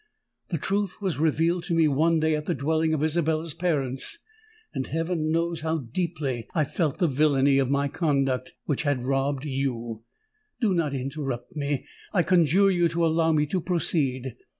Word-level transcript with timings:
The 0.49 0.57
truth 0.57 0.99
was 0.99 1.19
revealed 1.19 1.63
to 1.65 1.75
me 1.75 1.87
one 1.87 2.19
day 2.19 2.33
at 2.33 2.47
the 2.47 2.55
dwelling 2.55 2.95
of 2.95 3.03
Isabella's 3.03 3.53
parents: 3.53 4.17
and 4.73 4.87
heaven 4.87 5.31
knows 5.31 5.61
how 5.61 5.77
deeply 5.77 6.47
I 6.55 6.63
felt 6.63 6.97
the 6.97 7.05
villany 7.05 7.59
of 7.59 7.69
my 7.69 7.87
conduct, 7.87 8.53
which 8.65 8.81
had 8.81 9.03
robbed 9.03 9.45
you! 9.45 10.01
Do 10.59 10.73
not 10.73 10.95
interrupt 10.95 11.55
me—I 11.55 12.23
conjure 12.23 12.71
you 12.71 12.87
to 12.89 13.05
allow 13.05 13.31
me 13.31 13.45
to 13.45 13.61
proceed! 13.61 14.35